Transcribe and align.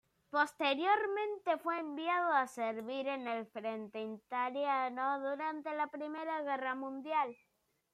Posteriormente 0.31 1.59
fue 1.61 1.77
enviado 1.77 2.33
a 2.33 2.47
servir 2.47 3.07
en 3.07 3.27
el 3.27 3.45
frente 3.45 4.01
italiano 4.03 5.19
durante 5.19 5.75
la 5.75 5.91
Primera 5.91 6.41
Guerra 6.41 6.73
Mundial. 6.73 7.35